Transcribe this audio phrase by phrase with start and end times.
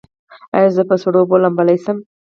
[0.55, 1.97] ایا زه په سړو اوبو لامبلی شم؟